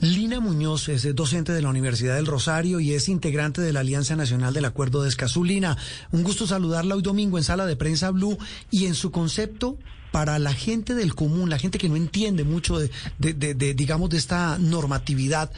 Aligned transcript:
Lina 0.00 0.40
Muñoz 0.40 0.88
es 0.88 1.14
docente 1.14 1.52
de 1.52 1.60
la 1.60 1.68
Universidad 1.68 2.16
del 2.16 2.24
Rosario 2.24 2.80
y 2.80 2.94
es 2.94 3.10
integrante 3.10 3.60
de 3.60 3.72
la 3.74 3.80
Alianza 3.80 4.16
Nacional 4.16 4.54
del 4.54 4.64
Acuerdo 4.64 5.02
de 5.02 5.10
Escazú. 5.10 5.44
Lina, 5.44 5.76
un 6.10 6.22
gusto 6.22 6.46
saludarla 6.46 6.94
hoy 6.94 7.02
domingo 7.02 7.36
en 7.36 7.44
Sala 7.44 7.66
de 7.66 7.76
Prensa 7.76 8.10
Blue 8.10 8.38
y 8.70 8.86
en 8.86 8.94
su 8.94 9.10
concepto 9.10 9.76
para 10.10 10.38
la 10.38 10.54
gente 10.54 10.94
del 10.94 11.14
común, 11.14 11.50
la 11.50 11.58
gente 11.58 11.76
que 11.76 11.90
no 11.90 11.96
entiende 11.96 12.44
mucho 12.44 12.78
de, 12.78 12.90
de, 13.18 13.74
digamos, 13.74 14.08
de 14.08 14.16
esta 14.16 14.56
normatividad, 14.58 15.52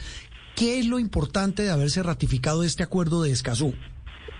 ¿qué 0.57 0.77
es 0.77 0.87
lo 0.87 0.99
importante 0.99 1.63
de 1.63 1.71
haberse 1.71 2.03
ratificado 2.03 2.63
este 2.63 2.83
acuerdo 2.83 3.23
de 3.23 3.31
Escazú? 3.31 3.73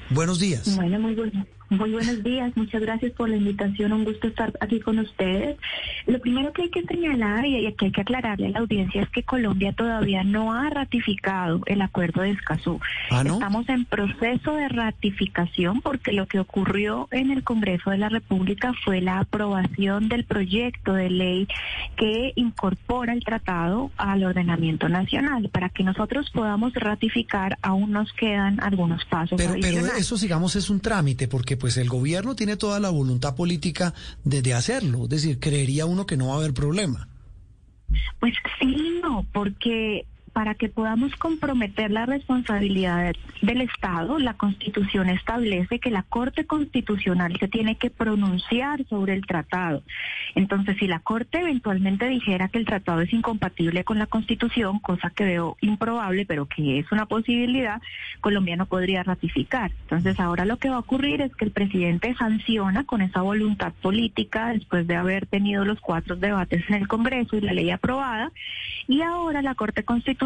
Buenos 0.09 0.38
días. 0.38 0.75
Bueno, 0.75 0.99
muy 0.99 1.15
bueno. 1.15 1.45
Muy 1.70 1.91
buenos 1.91 2.23
días, 2.23 2.52
muchas 2.55 2.82
gracias 2.82 3.11
por 3.14 3.30
la 3.30 3.38
invitación, 3.38 3.93
un 3.93 4.04
gusto 4.04 4.27
estar 4.27 4.54
aquí 4.59 4.80
con 4.80 5.00
ustedes. 5.00 5.57
Lo 6.05 6.20
primero 6.20 6.52
que 6.54 6.63
hay 6.63 6.70
que 6.70 6.84
señalar 6.84 7.45
y 7.45 7.71
que 7.73 7.86
hay 7.86 7.91
que 7.91 8.02
aclararle 8.02 8.48
a 8.48 8.50
la 8.52 8.59
audiencia 8.59 9.02
es 9.02 9.09
que 9.09 9.23
Colombia 9.23 9.73
todavía 9.73 10.23
no 10.23 10.54
ha 10.54 10.70
ratificado 10.70 11.62
el 11.66 11.81
acuerdo 11.81 12.21
de 12.21 12.31
Escazú. 12.31 12.80
¿Ah, 13.09 13.23
Estamos 13.26 13.68
en 13.70 13.85
proceso 13.85 14.55
de 14.55 14.70
ratificación 14.70 15.81
porque 15.81 16.12
lo 16.12 16.27
que 16.27 16.40
ocurrió 16.40 17.07
en 17.12 17.31
el 17.31 17.44
Congreso 17.44 17.90
de 17.90 17.98
la 17.98 18.09
República 18.09 18.73
fue 18.84 19.02
la 19.02 19.20
aprobación 19.20 20.09
del 20.09 20.26
proyecto 20.26 20.93
de 20.93 21.09
ley 21.09 21.48
que 21.95 22.34
incorpora 22.35 23.13
el 23.13 23.23
tratado 23.23 23.91
al 23.98 24.23
ordenamiento 24.23 24.90
nacional. 24.90 25.49
Para 25.49 25.70
que 25.70 25.84
nosotros 25.84 26.30
podamos 26.32 26.73
ratificar 26.73 27.57
aún 27.62 27.91
nos 27.91 28.12
quedan 28.13 28.62
algunos 28.62 29.05
pasos. 29.05 29.38
Pero, 29.38 29.55
pero 29.59 29.88
eso, 29.98 30.18
digamos, 30.18 30.55
es 30.55 30.70
un 30.70 30.80
trámite 30.80 31.27
porque 31.27 31.52
pues 31.57 31.77
el 31.77 31.89
gobierno 31.89 32.35
tiene 32.35 32.57
toda 32.57 32.80
la 32.80 32.89
voluntad 32.89 33.35
política 33.35 33.93
de, 34.23 34.53
hacerlo. 34.53 35.03
Es 35.03 35.09
decir, 35.09 35.39
creería 35.39 35.85
uno 35.85 36.05
que 36.05 36.17
no 36.17 36.27
va 36.27 36.34
a 36.34 36.38
haber 36.38 36.53
problema. 36.53 37.07
Pues 38.20 38.34
sí, 38.59 38.99
no, 39.02 39.26
porque 39.34 40.05
para 40.33 40.55
que 40.55 40.67
podamos 40.67 41.15
comprometer 41.15 41.91
la 41.91 42.07
responsabilidad 42.07 43.13
del 43.41 43.62
Estado, 43.62 44.17
la 44.17 44.34
Constitución 44.34 45.09
establece 45.09 45.79
que 45.79 45.91
la 45.91 46.01
Corte 46.01 46.45
Constitucional 46.45 47.37
se 47.40 47.48
tiene 47.48 47.77
que 47.77 47.91
pronunciar 47.91 48.84
sobre 48.87 49.13
el 49.13 49.27
tratado. 49.27 49.84
Entonces, 50.34 50.75
si 50.79 50.87
la 50.87 50.99
Corte 50.99 51.40
eventualmente 51.40 52.07
dijera 52.07 52.48
que 52.48 52.57
el 52.57 52.65
tratado 52.65 53.01
es 53.01 53.13
incompatible 53.13 53.84
con 53.84 53.99
la 53.99 54.07
Constitución, 54.07 54.79
cosa 54.79 55.12
que 55.12 55.23
veo 55.23 55.55
improbable, 55.62 56.25
pero 56.25 56.47
que 56.47 56.79
es 56.79 56.91
una 56.91 57.05
posibilidad, 57.05 57.79
Colombia 58.20 58.55
no 58.55 58.65
podría 58.65 59.03
ratificar. 59.03 59.71
Entonces, 59.84 60.20
ahora 60.20 60.45
lo 60.45 60.57
que 60.57 60.70
va 60.70 60.77
a 60.77 60.79
ocurrir 60.79 61.21
es 61.21 61.35
que 61.35 61.45
el 61.45 61.51
presidente 61.51 62.15
sanciona 62.15 62.85
con 62.85 63.01
esa 63.01 63.21
voluntad 63.21 63.71
política 63.81 64.47
después 64.47 64.88
de 64.88 64.95
haber 64.95 65.28
tenido 65.28 65.63
los 65.63 65.79
cuatro 65.79 66.16
debates 66.16 66.68
en 66.69 66.75
el 66.75 66.88
Congreso 66.88 67.35
y 67.35 67.41
la 67.41 67.53
ley 67.53 67.69
aprobada, 67.69 68.31
y 68.88 69.01
ahora 69.01 69.44
la 69.44 69.53
Corte 69.53 69.84
Constitucional 69.84 70.22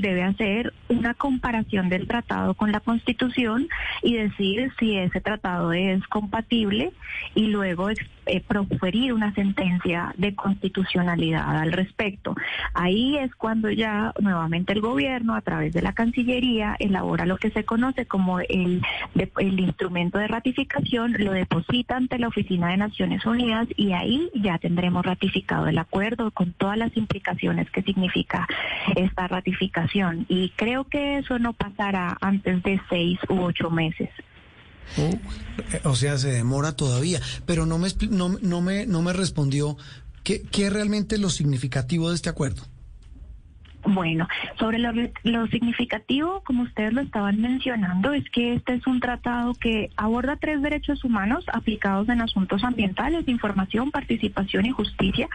debe 0.00 0.22
hacer 0.24 0.72
una 0.88 1.14
comparación 1.14 1.88
del 1.88 2.08
tratado 2.08 2.54
con 2.54 2.72
la 2.72 2.80
Constitución 2.80 3.68
y 4.02 4.14
decir 4.14 4.72
si 4.78 4.98
ese 4.98 5.20
tratado 5.20 5.72
es 5.72 6.04
compatible 6.08 6.92
y 7.34 7.46
luego 7.46 7.88
eh, 8.26 8.40
proferir 8.40 9.12
una 9.12 9.32
sentencia 9.34 10.14
de 10.16 10.34
constitucionalidad 10.34 11.58
al 11.58 11.72
respecto. 11.72 12.34
Ahí 12.74 13.16
es 13.18 13.34
cuando 13.34 13.70
ya 13.70 14.12
nuevamente 14.20 14.72
el 14.72 14.80
gobierno, 14.80 15.34
a 15.34 15.40
través 15.40 15.72
de 15.72 15.82
la 15.82 15.92
Cancillería, 15.92 16.76
elabora 16.78 17.26
lo 17.26 17.36
que 17.36 17.50
se 17.50 17.64
conoce 17.64 18.06
como 18.06 18.40
el, 18.40 18.82
el 19.14 19.60
instrumento 19.60 20.18
de 20.18 20.28
ratificación, 20.28 21.14
lo 21.18 21.32
deposita 21.32 21.96
ante 21.96 22.18
la 22.18 22.28
Oficina 22.28 22.68
de 22.68 22.76
Naciones 22.76 23.24
Unidas 23.24 23.68
y 23.76 23.92
ahí 23.92 24.30
ya 24.34 24.58
tendremos 24.58 25.04
ratificado 25.04 25.66
el 25.66 25.78
acuerdo 25.78 26.30
con 26.30 26.52
todas 26.52 26.76
las 26.76 26.96
implicaciones 26.96 27.70
que 27.70 27.82
significa 27.82 28.46
esta 28.94 29.28
ratificación 29.28 30.26
y 30.28 30.50
creo 30.50 30.84
que 30.84 31.18
eso 31.18 31.38
no 31.38 31.52
pasará 31.52 32.16
antes 32.20 32.62
de 32.62 32.80
seis 32.88 33.18
u 33.28 33.40
ocho 33.40 33.70
meses. 33.70 34.10
O 35.84 35.94
sea, 35.94 36.18
se 36.18 36.30
demora 36.32 36.76
todavía, 36.76 37.20
pero 37.44 37.66
no 37.66 37.78
me, 37.78 37.88
no, 38.10 38.36
no 38.40 38.60
me, 38.60 38.86
no 38.86 39.02
me 39.02 39.12
respondió 39.12 39.76
qué, 40.22 40.42
qué 40.42 40.70
realmente 40.70 41.18
lo 41.18 41.30
significativo 41.30 42.10
de 42.10 42.16
este 42.16 42.28
acuerdo. 42.28 42.62
Bueno, 43.88 44.26
sobre 44.58 44.78
lo, 44.78 44.90
lo, 45.22 45.46
significativo, 45.46 46.42
como 46.44 46.64
ustedes 46.64 46.92
lo 46.92 47.00
estaban 47.02 47.40
mencionando, 47.40 48.12
es 48.12 48.28
que 48.30 48.54
este 48.54 48.74
es 48.74 48.86
un 48.86 48.98
tratado 48.98 49.54
que 49.54 49.90
aborda 49.96 50.36
tres 50.36 50.60
derechos 50.60 51.04
humanos 51.04 51.44
aplicados 51.52 52.08
en 52.08 52.20
asuntos 52.20 52.64
ambientales, 52.64 53.28
información, 53.28 53.92
participación 53.92 54.66
y 54.66 54.70
justicia, 54.72 55.28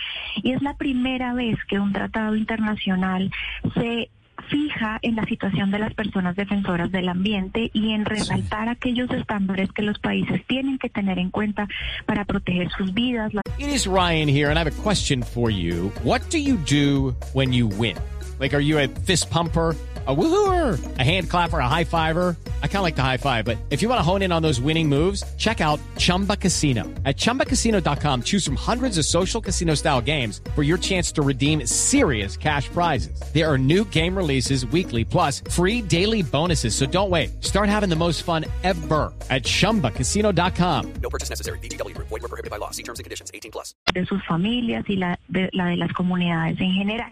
y 0.43 0.51
es 0.51 0.61
la 0.61 0.75
primera 0.75 1.33
vez 1.33 1.57
que 1.69 1.79
un 1.79 1.93
tratado 1.93 2.35
internacional 2.35 3.31
se 3.73 4.09
fija 4.51 4.99
en 5.01 5.15
la 5.15 5.25
situación 5.25 5.71
de 5.71 5.79
las 5.79 5.93
personas 5.93 6.35
defensoras 6.35 6.91
del 6.91 7.09
ambiente 7.09 7.71
y 7.73 7.93
en 7.93 8.05
resaltar 8.05 8.69
aquellos 8.69 9.09
estándares 9.09 9.71
que 9.71 9.81
los 9.81 9.97
países 9.97 10.45
tienen 10.45 10.77
que 10.77 10.89
tener 10.89 11.17
en 11.17 11.31
cuenta 11.31 11.67
para 12.05 12.25
proteger 12.25 12.69
sus 12.77 12.93
vidas. 12.93 13.31
It 13.57 13.69
is 13.69 13.87
Ryan 13.87 14.27
here 14.27 14.49
and 14.49 14.59
I 14.59 14.63
have 14.63 14.67
a 14.67 14.83
question 14.83 15.23
for 15.23 15.49
you. 15.49 15.91
What 16.03 16.21
do 16.29 16.37
you 16.37 16.57
do 16.57 17.15
when 17.33 17.53
you 17.53 17.67
win? 17.67 17.97
Like, 18.39 18.53
are 18.53 18.63
you 18.63 18.77
a 18.79 18.87
fist 18.87 19.31
pumper? 19.31 19.75
a 20.07 20.15
woohooer, 20.15 20.79
a 20.97 21.03
hand 21.03 21.29
clapper, 21.29 21.59
a 21.59 21.67
high 21.67 21.83
fiver. 21.83 22.35
I 22.63 22.67
kind 22.67 22.77
of 22.77 22.83
like 22.83 22.95
the 22.95 23.03
high 23.03 23.17
five, 23.17 23.45
but 23.45 23.59
if 23.69 23.83
you 23.83 23.89
want 23.89 23.99
to 23.99 24.03
hone 24.03 24.23
in 24.23 24.31
on 24.31 24.41
those 24.41 24.59
winning 24.59 24.89
moves, 24.89 25.23
check 25.37 25.61
out 25.61 25.79
Chumba 25.97 26.35
Casino. 26.35 26.85
At 27.05 27.17
ChumbaCasino.com, 27.17 28.23
choose 28.23 28.43
from 28.43 28.55
hundreds 28.55 28.97
of 28.97 29.05
social 29.05 29.39
casino 29.39 29.75
style 29.75 30.01
games 30.01 30.41
for 30.55 30.63
your 30.63 30.79
chance 30.79 31.11
to 31.11 31.21
redeem 31.21 31.67
serious 31.67 32.35
cash 32.35 32.67
prizes. 32.69 33.21
There 33.31 33.47
are 33.47 33.59
new 33.59 33.85
game 33.85 34.17
releases 34.17 34.65
weekly, 34.65 35.05
plus 35.05 35.41
free 35.51 35.83
daily 35.83 36.23
bonuses. 36.23 36.73
So 36.73 36.87
don't 36.87 37.11
wait. 37.11 37.43
Start 37.43 37.69
having 37.69 37.89
the 37.89 37.95
most 37.95 38.23
fun 38.23 38.45
ever 38.63 39.13
at 39.29 39.43
ChumbaCasino.com. 39.43 40.93
No 41.03 41.09
purchase 41.11 41.29
necessary. 41.29 41.59
BGW. 41.59 41.95
Void 41.97 42.09
were 42.09 42.19
prohibited 42.21 42.49
by 42.49 42.57
law. 42.57 42.71
See 42.71 42.83
terms 42.83 42.97
and 42.97 43.03
conditions. 43.03 43.29
18 43.35 43.51
plus. 43.51 43.75
De 43.93 44.03
sus 44.07 44.25
familias 44.25 44.83
y 44.89 44.95
la 44.95 45.19
de, 45.27 45.49
la 45.53 45.65
de 45.67 45.77
las 45.77 45.93
comunidades 45.93 46.59
en 46.59 46.71
general. 46.71 47.11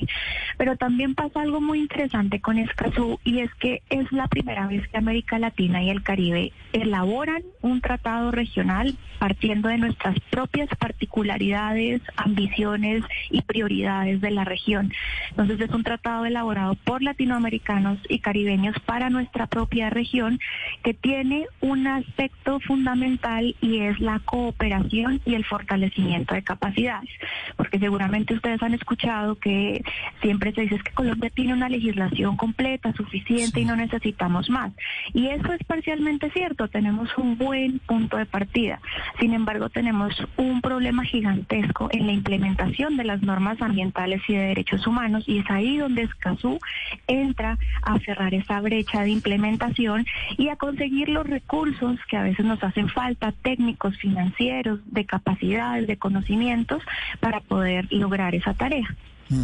Pero 0.57 0.75
también 0.77 1.13
pasa 1.13 1.41
algo 1.41 1.61
muy 1.61 1.79
interesante 1.79 2.41
con 2.41 2.57
esto 2.57 3.19
y 3.23 3.39
es 3.39 3.53
que 3.55 3.81
es 3.89 4.11
la 4.11 4.27
primera 4.27 4.67
vez 4.67 4.87
que 4.87 4.97
América 4.97 5.38
Latina 5.39 5.83
y 5.83 5.89
el 5.89 6.03
Caribe 6.03 6.51
elaboran 6.73 7.43
un 7.61 7.81
tratado 7.81 8.31
regional 8.31 8.95
partiendo 9.17 9.69
de 9.69 9.77
nuestras 9.77 10.17
propias 10.29 10.69
particularidades, 10.79 12.01
ambiciones 12.15 13.03
y 13.29 13.41
prioridades 13.41 14.21
de 14.21 14.31
la 14.31 14.45
región. 14.45 14.93
Entonces 15.31 15.59
es 15.59 15.69
un 15.71 15.83
tratado 15.83 16.25
elaborado 16.25 16.75
por 16.75 17.03
latinoamericanos 17.03 17.99
y 18.07 18.19
caribeños 18.19 18.75
para 18.85 19.09
nuestra 19.09 19.47
propia 19.47 19.89
región 19.89 20.39
que 20.83 20.93
tiene 20.93 21.47
un 21.59 21.87
aspecto 21.87 22.59
fundamental 22.61 23.55
y 23.61 23.79
es 23.79 23.99
la 23.99 24.19
cooperación 24.19 25.21
y 25.25 25.35
el 25.35 25.45
fortalecimiento 25.45 26.35
de 26.35 26.43
capacidades. 26.43 27.09
Porque 27.57 27.79
seguramente 27.79 28.33
ustedes 28.33 28.61
han 28.63 28.73
escuchado 28.73 29.35
que 29.35 29.83
siempre 30.21 30.53
se 30.53 30.61
dice 30.61 30.79
que 30.79 30.91
Colombia 30.91 31.29
tiene 31.29 31.53
una 31.53 31.69
legislación 31.69 32.37
completa 32.37 32.93
suficiente 32.93 33.59
y 33.59 33.65
no 33.65 33.75
necesitamos 33.75 34.49
más. 34.49 34.71
Y 35.13 35.27
eso 35.29 35.53
es 35.53 35.63
parcialmente 35.65 36.29
cierto, 36.31 36.67
tenemos 36.67 37.09
un 37.17 37.37
buen 37.37 37.79
punto 37.79 38.17
de 38.17 38.25
partida. 38.25 38.79
Sin 39.19 39.33
embargo, 39.33 39.69
tenemos 39.69 40.13
un 40.37 40.61
problema 40.61 41.03
gigantesco 41.03 41.89
en 41.91 42.07
la 42.07 42.13
implementación 42.13 42.97
de 42.97 43.03
las 43.03 43.21
normas 43.21 43.61
ambientales 43.61 44.21
y 44.27 44.33
de 44.33 44.47
derechos 44.47 44.85
humanos 44.87 45.23
y 45.27 45.39
es 45.39 45.49
ahí 45.49 45.77
donde 45.77 46.03
Escazú 46.03 46.59
entra 47.07 47.57
a 47.83 47.99
cerrar 47.99 48.33
esa 48.33 48.59
brecha 48.61 49.01
de 49.01 49.09
implementación 49.09 50.05
y 50.37 50.49
a 50.49 50.55
conseguir 50.55 51.09
los 51.09 51.27
recursos 51.27 51.97
que 52.09 52.17
a 52.17 52.23
veces 52.23 52.45
nos 52.45 52.63
hacen 52.63 52.89
falta, 52.89 53.31
técnicos, 53.31 53.97
financieros, 53.97 54.79
de 54.85 55.05
capacidades, 55.05 55.87
de 55.87 55.97
conocimientos, 55.97 56.83
para 57.19 57.39
poder 57.39 57.87
lograr 57.91 58.35
esa 58.35 58.53
tarea. 58.53 58.95
Mm. 59.29 59.43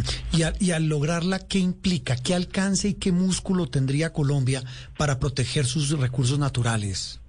Y, 0.60 0.70
al 0.72 0.86
lograrla, 0.86 1.38
¿qué 1.38 1.58
implica? 1.58 2.16
¿Qué 2.16 2.34
alcance 2.34 2.88
y 2.88 2.94
qué 2.94 3.12
músculo 3.12 3.68
tendría 3.68 4.12
Colombia 4.12 4.62
para 4.96 5.18
proteger 5.18 5.64
sus 5.66 5.90
recursos 5.90 6.38
naturales? 6.38 7.20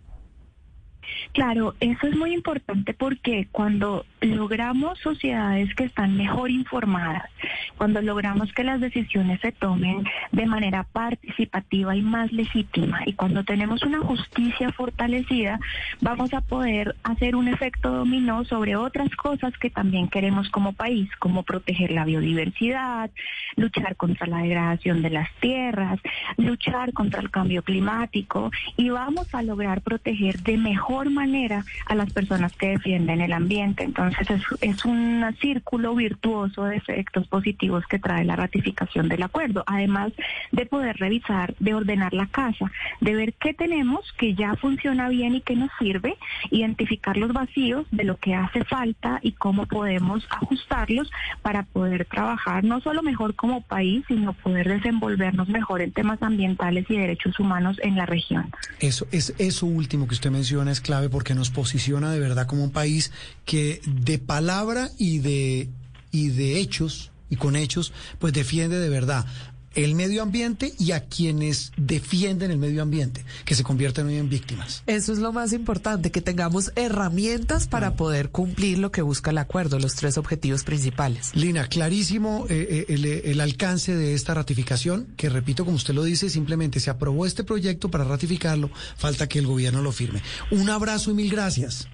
Claro, 1.34 1.76
eso 1.80 2.08
es 2.08 2.16
muy 2.16 2.34
importante 2.34 2.94
porque 2.94 3.48
cuando 3.52 4.06
logramos 4.22 4.98
sociedades 5.00 5.74
que 5.76 5.84
están 5.84 6.18
mejor 6.18 6.50
informadas, 6.50 7.30
cuando 7.78 8.02
logramos 8.02 8.52
que 8.54 8.64
las 8.64 8.82
decisiones 8.82 9.40
se 9.42 9.52
tomen 9.52 10.04
de 10.32 10.46
manera 10.48 10.84
participativa 10.84 11.96
y 11.96 12.02
más 12.02 12.32
legítima, 12.32 13.02
y 13.06 13.14
cuando 13.14 13.44
tenemos 13.44 13.84
una 13.84 14.00
justicia 14.00 14.72
fortalecida, 14.72 15.60
vamos 16.02 16.34
a 16.34 16.42
poder 16.42 16.96
hacer 17.04 17.36
un 17.36 17.48
efecto 17.48 17.92
dominó 17.92 18.44
sobre 18.46 18.76
otras 18.76 19.10
cosas 19.16 19.56
que 19.58 19.70
también 19.70 20.08
queremos 20.08 20.50
como 20.50 20.74
país, 20.74 21.10
como 21.20 21.44
proteger 21.44 21.92
la 21.92 22.06
biodiversidad, 22.06 23.12
luchar 23.56 23.96
contra 23.96 24.26
la 24.28 24.40
degradación 24.40 25.02
de 25.04 25.12
las 25.12 25.30
tierras, 25.40 26.00
luchar 26.38 26.94
contra 26.94 27.22
el 27.22 27.30
cambio 27.30 27.62
climático, 27.62 28.50
y 28.76 28.90
vamos 28.90 29.34
a 29.36 29.44
lograr 29.44 29.82
proteger 29.82 30.40
de 30.40 30.58
mejor 30.58 31.10
manera 31.12 31.17
manera 31.18 31.66
a 31.88 31.96
las 31.96 32.14
personas 32.14 32.54
que 32.54 32.70
defienden 32.70 33.22
el 33.22 33.34
ambiente. 33.34 33.84
Entonces 33.84 34.30
es, 34.30 34.44
es 34.62 34.86
un 34.86 35.26
círculo 35.42 35.96
virtuoso 35.96 36.64
de 36.66 36.78
efectos 36.78 37.28
positivos 37.28 37.86
que 37.88 38.00
trae 38.00 38.24
la 38.24 38.36
ratificación 38.36 39.10
del 39.10 39.24
acuerdo, 39.24 39.64
además 39.68 40.14
de 40.52 40.66
poder 40.66 40.98
revisar, 40.98 41.56
de 41.60 41.74
ordenar 41.74 42.14
la 42.14 42.28
casa, 42.28 42.72
de 43.02 43.16
ver 43.16 43.34
qué 43.34 43.54
tenemos 43.54 44.12
que 44.18 44.36
ya 44.36 44.56
funciona 44.56 45.10
bien 45.10 45.36
y 45.36 45.42
que 45.42 45.56
nos 45.56 45.72
sirve, 45.80 46.18
identificar 46.52 47.18
los 47.18 47.34
vacíos 47.34 47.86
de 47.92 48.04
lo 48.04 48.18
que 48.18 48.36
hace 48.36 48.64
falta 48.64 49.20
y 49.22 49.34
cómo 49.34 49.66
podemos 49.66 50.26
ajustarlos 50.30 51.10
para 51.42 51.64
poder 51.64 52.06
trabajar 52.06 52.64
no 52.64 52.82
solo 52.82 53.02
mejor 53.04 53.36
como 53.36 53.62
país, 53.62 54.04
sino 54.08 54.34
poder 54.34 54.68
desenvolvernos 54.68 55.50
mejor 55.50 55.82
en 55.82 55.92
temas 55.92 56.22
ambientales 56.22 56.86
y 56.90 56.98
derechos 56.98 57.40
humanos 57.40 57.78
en 57.84 57.96
la 57.96 58.06
región. 58.06 58.52
Eso 58.80 59.08
es 59.12 59.34
eso 59.38 59.66
último 59.66 60.08
que 60.08 60.14
usted 60.14 60.32
menciona 60.32 60.72
es 60.72 60.82
clave 60.82 61.07
porque 61.10 61.36
nos 61.36 61.50
posiciona 61.50 62.12
de 62.12 62.20
verdad 62.20 62.48
como 62.48 62.64
un 62.64 62.72
país 62.72 63.12
que 63.46 63.82
de 63.86 64.20
palabra 64.20 64.92
y 64.98 65.20
de 65.20 65.70
y 66.12 66.30
de 66.30 66.60
hechos 66.60 67.12
y 67.30 67.36
con 67.36 67.56
hechos 67.56 67.94
pues 68.20 68.34
defiende 68.34 68.80
de 68.80 68.90
verdad 68.90 69.26
el 69.76 69.96
medio 69.96 70.24
ambiente 70.24 70.74
y 70.80 70.92
a 70.92 71.06
quienes 71.06 71.72
defienden 71.78 72.52
el 72.52 72.58
medio 72.58 72.82
ambiente, 72.82 73.24
que 73.46 73.56
se 73.56 73.64
convierten 73.64 74.08
hoy 74.08 74.16
en 74.16 74.30
víctimas. 74.30 74.84
Eso 74.88 75.14
es 75.14 75.20
lo 75.20 75.32
más 75.32 75.54
importante, 75.54 76.12
que 76.12 76.22
tengamos 76.22 76.72
herramientas 76.76 77.68
para 77.68 77.96
poder 77.96 78.30
cumplir 78.30 78.80
lo 78.80 78.92
que 78.92 79.02
busca 79.02 79.32
el 79.32 79.38
acuerdo, 79.38 79.80
los 79.80 79.96
tres 79.96 80.18
objetivos 80.18 80.64
principales. 80.64 81.32
Lina, 81.36 81.68
clarísimo 81.68 82.46
eh, 82.50 82.86
eh, 82.88 82.94
el, 82.94 83.06
el 83.06 83.42
alcance 83.42 83.96
de 83.96 84.14
esta 84.14 84.34
ratificación, 84.34 85.08
que 85.16 85.30
repito, 85.30 85.66
como 85.66 85.78
usted 85.78 85.94
lo 85.94 86.04
dice, 86.04 86.30
simplemente 86.30 86.80
se 86.80 86.90
aprobó 86.90 87.26
este 87.26 87.44
proyecto 87.44 87.90
para 87.90 88.04
ratificarlo, 88.04 88.72
falta 88.98 89.28
que 89.28 89.40
el 89.40 89.48
gobierno 89.48 89.82
lo 89.82 89.92
firme. 89.92 90.22
Un 90.52 90.70
abrazo 90.70 91.12
y 91.12 91.14
mil 91.14 91.30
gracias. 91.30 91.88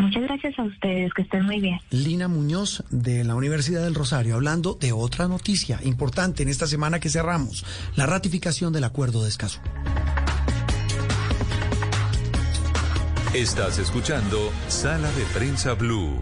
Muchas 0.00 0.22
gracias 0.22 0.58
a 0.58 0.62
ustedes, 0.62 1.12
que 1.12 1.22
estén 1.22 1.44
muy 1.44 1.60
bien. 1.60 1.78
Lina 1.90 2.26
Muñoz 2.26 2.82
de 2.90 3.22
la 3.22 3.34
Universidad 3.34 3.84
del 3.84 3.94
Rosario, 3.94 4.34
hablando 4.34 4.74
de 4.74 4.92
otra 4.92 5.28
noticia 5.28 5.78
importante 5.84 6.42
en 6.42 6.48
esta 6.48 6.66
semana 6.66 7.00
que 7.00 7.10
cerramos, 7.10 7.66
la 7.96 8.06
ratificación 8.06 8.72
del 8.72 8.84
acuerdo 8.84 9.22
de 9.22 9.28
Escazú. 9.28 9.60
Estás 13.34 13.78
escuchando 13.78 14.50
Sala 14.68 15.10
de 15.12 15.24
Prensa 15.34 15.74
Blue. 15.74 16.18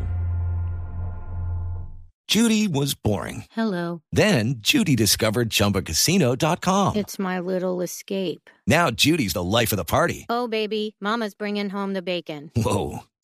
Judy 2.28 2.68
was 2.68 2.94
boring. 2.94 3.44
Hello. 3.52 4.02
Then 4.12 4.56
Judy 4.60 4.94
discovered 4.94 5.48
ChumbaCasino.com. 5.48 6.96
It's 6.96 7.18
my 7.18 7.40
little 7.40 7.80
escape. 7.80 8.50
Now 8.66 8.90
Judy's 8.90 9.32
the 9.32 9.42
life 9.42 9.72
of 9.72 9.78
the 9.78 9.84
party. 9.86 10.26
Oh, 10.28 10.46
baby, 10.46 10.94
Mama's 11.00 11.32
bringing 11.32 11.70
home 11.70 11.94
the 11.94 12.02
bacon. 12.02 12.50
Whoa, 12.54 13.04